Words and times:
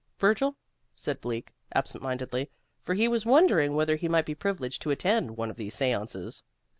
"Virgil?" 0.17 0.55
said 0.95 1.21
Bleak, 1.21 1.53
absent 1.75 2.01
mindedly, 2.01 2.49
for 2.81 2.95
he 2.95 3.07
was 3.07 3.23
wondering 3.23 3.75
whether 3.75 3.95
he 3.97 4.09
might 4.09 4.25
be 4.25 4.33
privileged 4.33 4.81
to 4.81 4.89
attend 4.89 5.37
one 5.37 5.51
of 5.51 5.57
these 5.57 5.75
seances. 5.75 6.41